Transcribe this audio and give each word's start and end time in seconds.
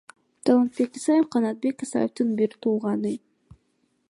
Талантбек 0.43 0.91
Исаев— 0.99 1.25
Канатбек 1.35 1.77
Исаевдин 1.85 2.35
бир 2.41 2.59
тууганы. 2.65 3.17